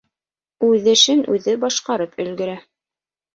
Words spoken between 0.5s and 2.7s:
Үҙ эшен үҙе башҡарып өлгөрә.